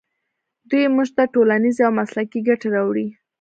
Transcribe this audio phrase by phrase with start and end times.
[0.69, 3.07] دوی موږ ته ټولنیزې او مسلکي ګټې راوړي.